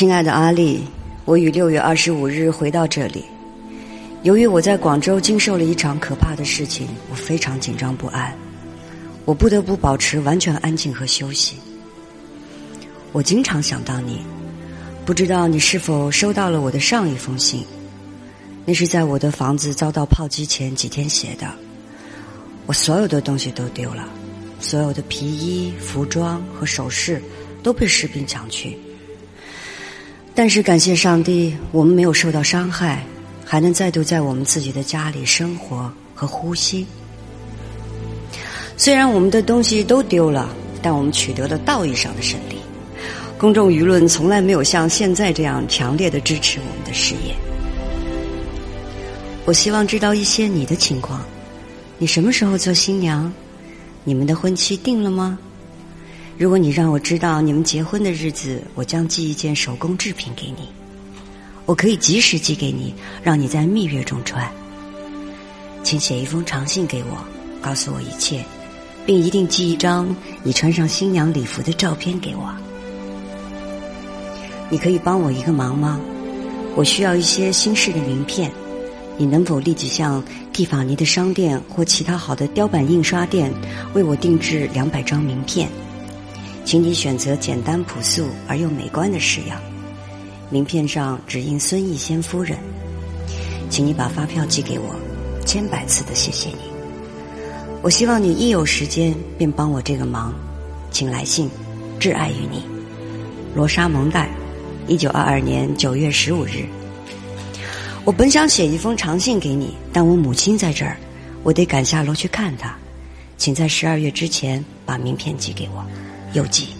[0.00, 0.84] 亲爱的阿丽，
[1.24, 3.24] 我于六月二十五日回到这里。
[4.22, 8.32] 由于我在广州经受了一场可怕的事情，我非常紧张不安。
[9.24, 11.56] 我不得不保持完全安静和休息。
[13.10, 14.20] 我经常想到你，
[15.04, 17.64] 不知道你是否收到了我的上一封信？
[18.64, 21.52] 那是在我的房子遭到炮击前几天写的。
[22.66, 24.08] 我所有的东西都丢了，
[24.60, 27.20] 所有的皮衣、服装和首饰
[27.64, 28.78] 都被士兵抢去。
[30.38, 33.04] 但是感谢上帝，我们没有受到伤害，
[33.44, 36.86] 还能再度在我们自己的家里生活和呼吸。
[38.76, 40.48] 虽然我们的东西都丢了，
[40.80, 42.54] 但我们取得了道义上的胜利。
[43.36, 47.34] 公众舆论从来没有像现在这样强烈的支持我们的事业。
[49.44, 51.20] 我希望知道一些你的情况：
[51.98, 53.32] 你什么时候做新娘？
[54.04, 55.36] 你们的婚期定了吗？
[56.38, 60.68] 如果你让我知道你们结婚的日子，我将寄一件手工制品给你。
[61.66, 64.48] 我可以及时寄给你，让你在蜜月中穿。
[65.82, 67.18] 请写一封长信给我，
[67.60, 68.44] 告诉我一切，
[69.04, 72.54] 并一定寄一张你穿上新娘礼服的照片给我。
[74.70, 76.00] 你可以帮我一个忙吗？
[76.76, 78.48] 我需要一些新式的名片，
[79.16, 83.52] 你能否立即向蒂法尼的商店或其他好的雕版印刷店
[83.92, 85.68] 为我定制两百张名片？
[86.68, 89.58] 请你选择简单朴素而又美观的式样，
[90.50, 92.58] 名片上只印孙逸仙夫人。
[93.70, 94.94] 请你把发票寄给我，
[95.46, 96.56] 千百次的谢谢你。
[97.80, 100.34] 我希望你一有时间便帮我这个忙，
[100.90, 101.48] 请来信，
[101.98, 102.62] 挚爱于你，
[103.54, 104.28] 罗莎蒙代，
[104.86, 106.66] 一九二二年九月十五日。
[108.04, 110.98] 我本想写一封长信给你，但我母亲在这儿，
[111.42, 112.76] 我得赶下楼去看她。
[113.38, 115.82] 请在十二月之前把名片寄给我。
[116.32, 116.77] 有几。